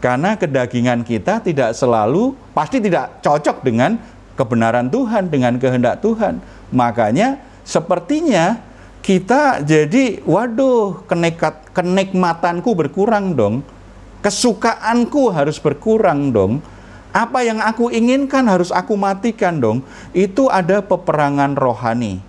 [0.00, 4.00] Karena kedagingan kita tidak selalu pasti tidak cocok dengan
[4.32, 6.40] kebenaran Tuhan, dengan kehendak Tuhan.
[6.72, 7.36] Makanya
[7.68, 8.64] sepertinya
[9.04, 13.60] kita jadi waduh kenekat kenikmatanku berkurang dong.
[14.24, 16.64] Kesukaanku harus berkurang dong.
[17.12, 19.84] Apa yang aku inginkan harus aku matikan dong.
[20.16, 22.24] Itu ada peperangan rohani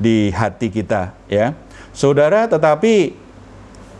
[0.00, 1.52] di hati kita ya.
[1.92, 3.12] Saudara, tetapi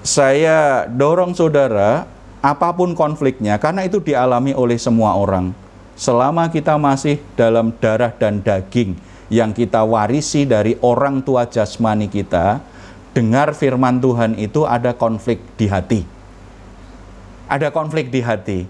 [0.00, 2.08] saya dorong saudara
[2.40, 5.54] apa pun konfliknya karena itu dialami oleh semua orang
[5.94, 8.98] selama kita masih dalam darah dan daging
[9.32, 12.60] yang kita warisi dari orang tua jasmani kita,
[13.16, 16.04] dengar firman Tuhan itu ada konflik di hati.
[17.48, 18.68] Ada konflik di hati.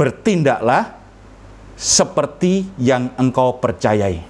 [0.00, 0.96] Bertindaklah
[1.76, 4.24] seperti yang engkau percayai.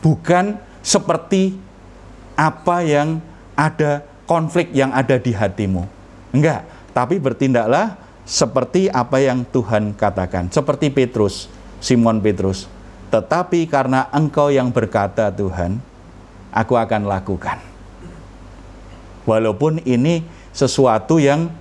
[0.00, 1.60] Bukan seperti
[2.36, 3.20] apa yang
[3.52, 5.84] ada konflik yang ada di hatimu.
[6.32, 6.64] Enggak,
[6.96, 11.46] tapi bertindaklah seperti apa yang Tuhan katakan, seperti Petrus,
[11.84, 12.64] Simon Petrus.
[13.12, 15.76] Tetapi karena engkau yang berkata Tuhan,
[16.48, 17.60] aku akan lakukan.
[19.28, 20.24] Walaupun ini
[20.56, 21.52] sesuatu yang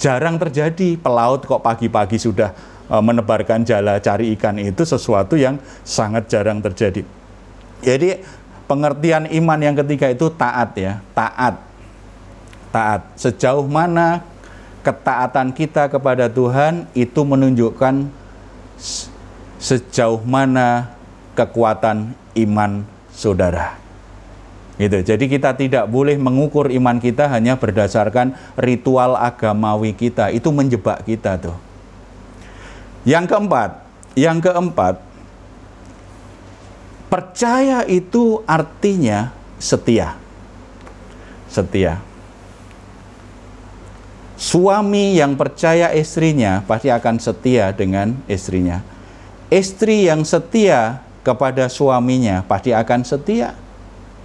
[0.00, 2.56] jarang terjadi, pelaut kok pagi-pagi sudah
[2.88, 7.04] e, menebarkan jala cari ikan itu sesuatu yang sangat jarang terjadi.
[7.84, 8.24] Jadi
[8.66, 11.60] pengertian iman yang ketiga itu taat ya, taat.
[12.68, 13.00] Taat.
[13.16, 14.24] Sejauh mana
[14.84, 18.08] ketaatan kita kepada Tuhan itu menunjukkan
[19.58, 20.94] sejauh mana
[21.34, 23.78] kekuatan iman saudara.
[24.78, 25.02] Gitu.
[25.02, 30.30] Jadi kita tidak boleh mengukur iman kita hanya berdasarkan ritual agamawi kita.
[30.30, 31.58] Itu menjebak kita tuh.
[33.02, 33.70] Yang keempat,
[34.14, 35.02] yang keempat,
[37.10, 40.14] percaya itu artinya setia.
[41.50, 41.98] Setia.
[44.38, 48.97] Suami yang percaya istrinya pasti akan setia dengan istrinya.
[49.48, 53.56] Istri yang setia kepada suaminya pasti akan setia.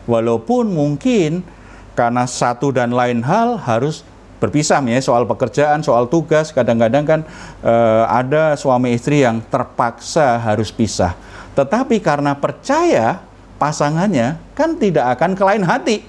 [0.03, 1.47] Walaupun mungkin
[1.95, 4.03] karena satu dan lain hal harus
[4.43, 7.19] berpisah ya soal pekerjaan, soal tugas, kadang-kadang kan
[7.63, 11.15] eh, ada suami istri yang terpaksa harus pisah.
[11.55, 13.24] Tetapi karena percaya
[13.55, 16.03] pasangannya kan tidak akan kelain hati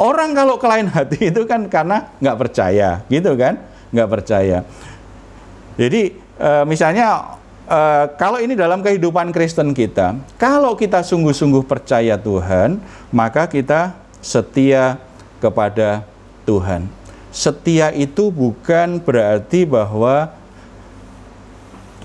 [0.00, 3.60] Orang kalau kelain hati itu kan karena nggak percaya, gitu kan?
[3.92, 4.64] Nggak percaya.
[5.76, 7.36] Jadi e, misalnya
[7.70, 7.80] e,
[8.18, 12.82] kalau ini dalam kehidupan Kristen kita, kalau kita sungguh-sungguh percaya Tuhan,
[13.14, 14.98] maka kita setia
[15.38, 16.02] kepada
[16.44, 16.90] Tuhan.
[17.30, 20.34] Setia itu bukan berarti bahwa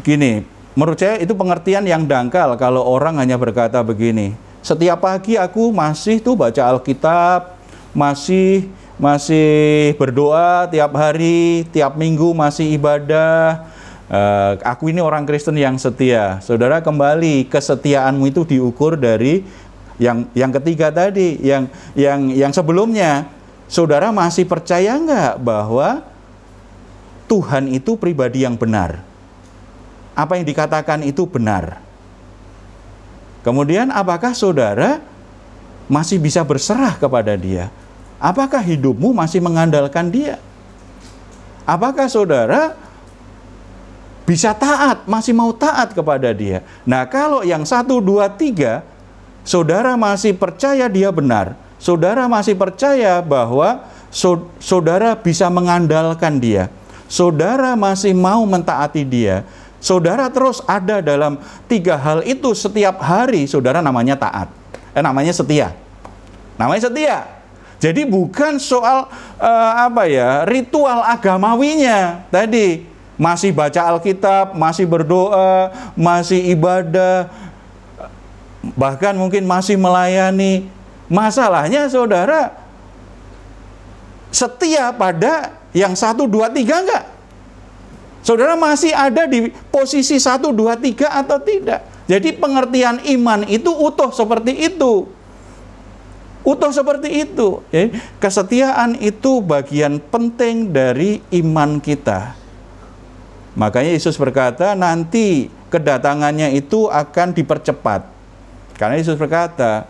[0.05, 0.45] gini,
[0.77, 4.37] menurut saya itu pengertian yang dangkal kalau orang hanya berkata begini.
[4.61, 7.57] Setiap pagi aku masih tuh baca Alkitab,
[7.93, 13.74] masih masih berdoa tiap hari, tiap minggu masih ibadah.
[14.05, 16.37] Uh, aku ini orang Kristen yang setia.
[16.45, 19.41] Saudara kembali kesetiaanmu itu diukur dari
[19.97, 21.65] yang yang ketiga tadi, yang
[21.97, 23.25] yang yang sebelumnya.
[23.65, 26.05] Saudara masih percaya nggak bahwa
[27.25, 29.01] Tuhan itu pribadi yang benar?
[30.13, 31.81] Apa yang dikatakan itu benar?
[33.41, 35.01] Kemudian apakah saudara
[35.89, 37.73] masih bisa berserah kepada Dia?
[38.21, 40.37] Apakah hidupmu masih mengandalkan Dia?
[41.65, 42.77] Apakah saudara
[44.25, 46.65] bisa taat, masih mau taat kepada Dia?
[46.83, 48.81] Nah, kalau yang satu, dua, tiga,
[49.45, 53.85] saudara masih percaya Dia benar, saudara masih percaya bahwa
[54.57, 56.73] saudara bisa mengandalkan Dia,
[57.05, 59.45] saudara masih mau mentaati Dia,
[59.77, 61.37] saudara terus ada dalam
[61.69, 64.49] tiga hal itu setiap hari, saudara namanya taat,
[64.97, 65.77] eh, namanya setia,
[66.57, 67.17] namanya setia.
[67.75, 76.39] Jadi bukan soal uh, apa ya ritual agamawinya tadi masih baca Alkitab, masih berdoa, masih
[76.51, 77.31] ibadah,
[78.75, 80.67] bahkan mungkin masih melayani.
[81.05, 82.55] Masalahnya saudara
[84.33, 87.05] setia pada yang satu dua tiga enggak?
[88.25, 91.85] Saudara masih ada di posisi satu dua tiga atau tidak?
[92.09, 95.05] Jadi pengertian iman itu utuh seperti itu.
[96.45, 97.65] Utuh seperti itu.
[97.73, 97.89] Ya.
[98.21, 102.37] Kesetiaan itu bagian penting dari iman kita.
[103.55, 108.03] Makanya Yesus berkata nanti kedatangannya itu akan dipercepat.
[108.75, 109.87] Karena Yesus berkata,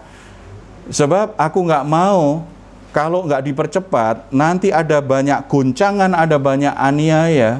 [0.93, 2.45] sebab aku nggak mau
[2.93, 7.59] kalau nggak dipercepat, nanti ada banyak guncangan, ada banyak aniaya.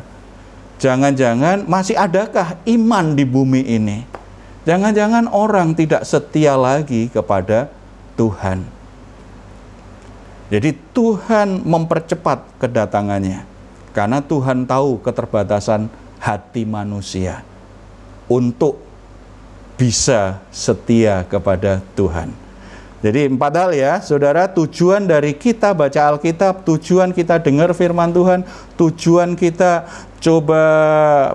[0.77, 4.05] Jangan-jangan masih adakah iman di bumi ini?
[4.69, 7.73] Jangan-jangan orang tidak setia lagi kepada
[8.13, 8.61] Tuhan.
[10.53, 13.54] Jadi Tuhan mempercepat kedatangannya
[13.95, 15.87] karena Tuhan tahu keterbatasan
[16.19, 17.47] hati manusia
[18.27, 18.83] untuk
[19.79, 22.35] bisa setia kepada Tuhan.
[22.99, 28.43] Jadi empat hal ya, saudara, tujuan dari kita baca Alkitab, tujuan kita dengar firman Tuhan,
[28.75, 29.85] tujuan kita
[30.19, 30.61] coba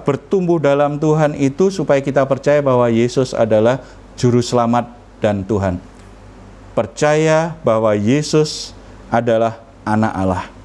[0.02, 3.80] bertumbuh dalam Tuhan itu supaya kita percaya bahwa Yesus adalah
[4.18, 4.90] juru selamat
[5.22, 5.78] dan Tuhan.
[6.74, 8.74] Percaya bahwa Yesus
[9.06, 10.59] adalah anak Allah.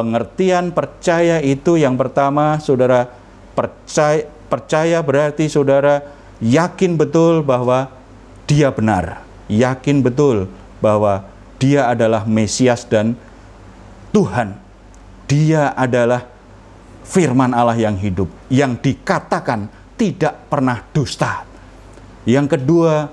[0.00, 3.04] Pengertian percaya itu yang pertama, saudara
[3.52, 6.00] percaya, percaya berarti saudara
[6.40, 7.92] yakin betul bahwa
[8.48, 9.20] dia benar,
[9.52, 10.48] yakin betul
[10.80, 11.28] bahwa
[11.60, 13.12] dia adalah Mesias dan
[14.16, 14.56] Tuhan.
[15.28, 16.24] Dia adalah
[17.04, 19.68] firman Allah yang hidup, yang dikatakan
[20.00, 21.44] tidak pernah dusta.
[22.24, 23.12] Yang kedua,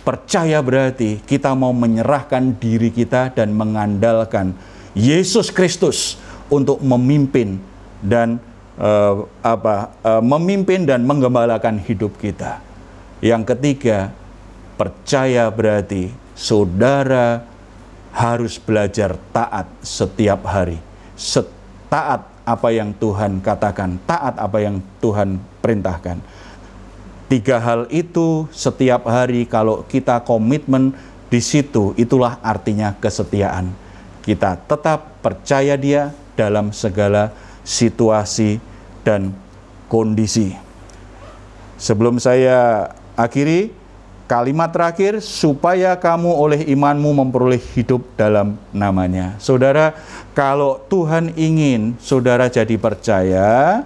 [0.00, 4.56] Percaya berarti kita mau menyerahkan diri kita dan mengandalkan
[4.96, 6.18] Yesus Kristus
[6.50, 7.62] untuk memimpin
[8.02, 8.42] dan
[8.80, 12.58] uh, apa uh, memimpin dan menggembalakan hidup kita.
[13.20, 14.10] Yang ketiga,
[14.80, 17.44] percaya berarti saudara
[18.10, 20.80] harus belajar taat setiap hari.
[21.90, 26.18] Taat apa yang Tuhan katakan, taat apa yang Tuhan perintahkan
[27.30, 30.90] Tiga hal itu setiap hari kalau kita komitmen
[31.30, 33.70] di situ, itulah artinya kesetiaan.
[34.20, 37.32] Kita tetap percaya dia dalam segala
[37.64, 38.60] situasi
[39.04, 39.32] dan
[39.88, 40.52] kondisi.
[41.80, 43.72] Sebelum saya akhiri,
[44.28, 49.40] kalimat terakhir supaya kamu oleh imanmu memperoleh hidup dalam namanya.
[49.40, 49.96] Saudara,
[50.36, 53.80] kalau Tuhan ingin saudara jadi percaya,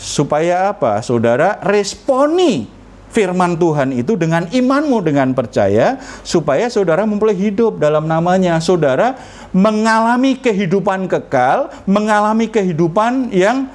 [0.00, 1.04] Supaya apa?
[1.04, 2.64] Saudara responi
[3.10, 8.62] firman Tuhan itu dengan imanmu dengan percaya supaya saudara memperoleh hidup dalam namanya.
[8.62, 9.18] Saudara
[9.50, 13.66] mengalami kehidupan kekal, mengalami kehidupan yang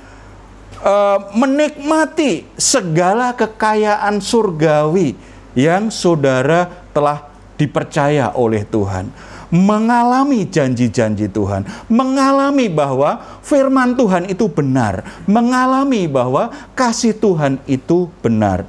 [0.82, 5.14] uh, menikmati segala kekayaan surgawi
[5.56, 15.06] yang saudara telah dipercaya oleh Tuhan mengalami janji-janji Tuhan, mengalami bahwa firman Tuhan itu benar,
[15.30, 18.68] mengalami bahwa kasih Tuhan itu benar.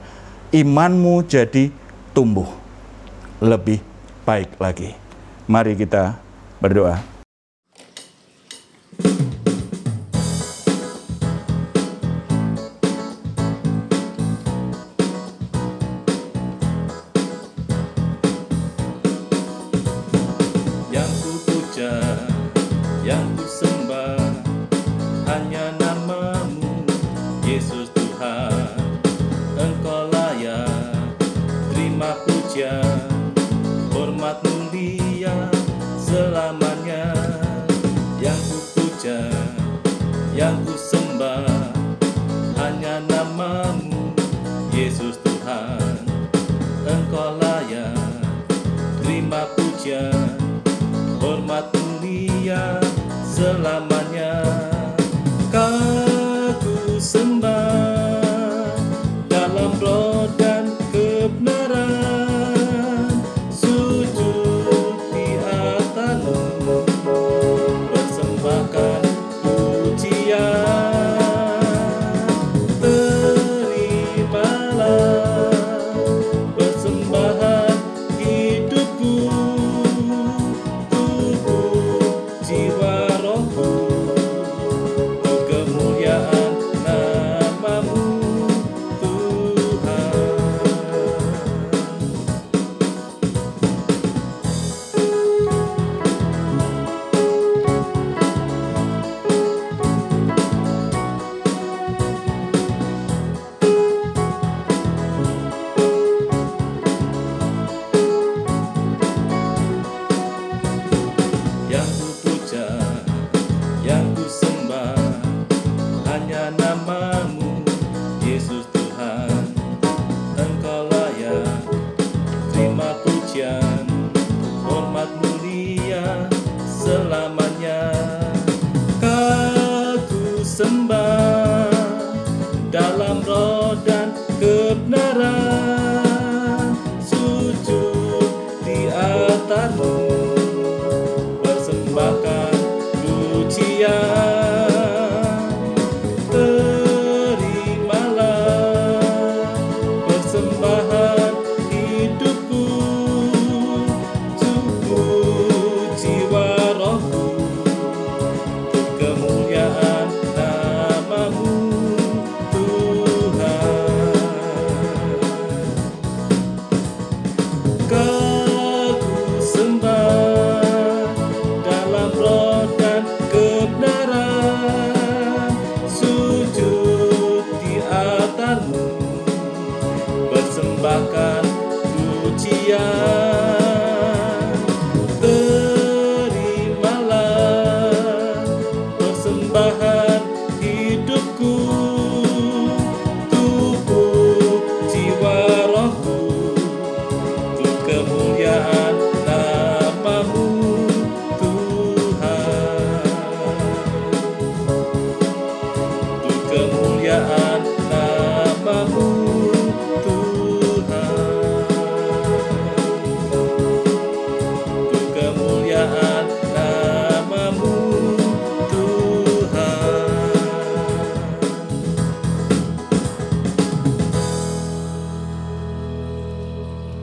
[0.55, 1.71] Imanmu jadi
[2.15, 2.47] tumbuh
[3.43, 3.83] lebih
[4.23, 4.95] baik lagi.
[5.47, 6.19] Mari kita
[6.63, 7.16] berdoa.